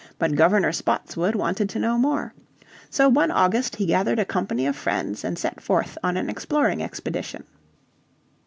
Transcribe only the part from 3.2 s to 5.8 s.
August he gathered a company of friends, and set